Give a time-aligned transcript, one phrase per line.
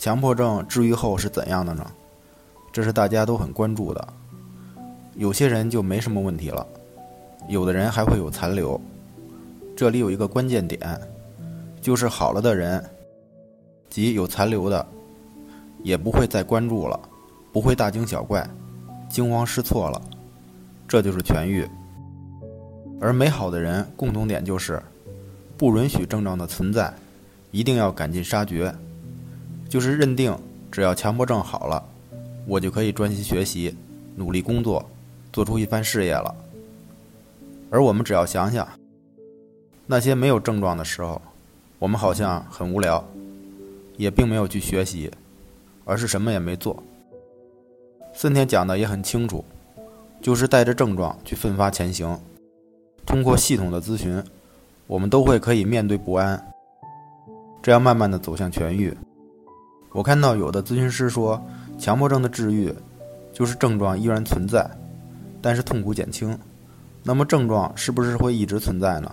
[0.00, 1.86] 强迫症治愈后是怎样的呢？
[2.72, 4.08] 这是大家都很关注的。
[5.14, 6.66] 有些人就没什么问题了，
[7.48, 8.80] 有的人还会有残留。
[9.76, 10.98] 这里有一个关键点，
[11.82, 12.82] 就是好了的人，
[13.90, 14.86] 即有残留的，
[15.82, 16.98] 也不会再关注了，
[17.52, 18.48] 不会大惊小怪、
[19.06, 20.00] 惊慌失措了，
[20.88, 21.68] 这就是痊愈。
[23.02, 24.82] 而美好的人共同点就是，
[25.58, 26.90] 不允许症状的存在，
[27.50, 28.74] 一定要赶尽杀绝。
[29.70, 30.36] 就是认定，
[30.68, 31.80] 只要强迫症好了，
[32.44, 33.72] 我就可以专心学习、
[34.16, 34.84] 努力工作，
[35.32, 36.34] 做出一番事业了。
[37.70, 38.68] 而我们只要想想，
[39.86, 41.22] 那些没有症状的时候，
[41.78, 43.02] 我们好像很无聊，
[43.96, 45.08] 也并没有去学习，
[45.84, 46.82] 而是什么也没做。
[48.12, 49.44] 森田讲的也很清楚，
[50.20, 52.18] 就是带着症状去奋发前行。
[53.06, 54.20] 通过系统的咨询，
[54.88, 56.52] 我们都会可以面对不安，
[57.62, 58.92] 这样慢慢的走向痊愈。
[59.92, 61.42] 我看到有的咨询师说，
[61.78, 62.72] 强迫症的治愈
[63.32, 64.68] 就是症状依然存在，
[65.42, 66.38] 但是痛苦减轻。
[67.02, 69.10] 那么症状是不是会一直存在呢？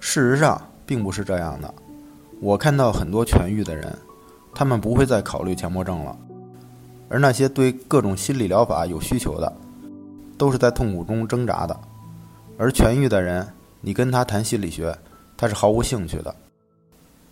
[0.00, 1.72] 事实上并不是这样的。
[2.40, 3.96] 我看到很多痊愈的人，
[4.54, 6.16] 他们不会再考虑强迫症了。
[7.08, 9.50] 而那些对各种心理疗法有需求的，
[10.36, 11.78] 都是在痛苦中挣扎的。
[12.58, 13.46] 而痊愈的人，
[13.80, 14.94] 你跟他谈心理学，
[15.36, 16.34] 他是毫无兴趣的。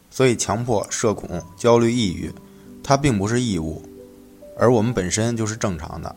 [0.08, 2.33] 所以强迫、社恐、焦虑、抑郁。
[2.84, 3.82] 它并不是义务，
[4.58, 6.14] 而我们本身就是正常的。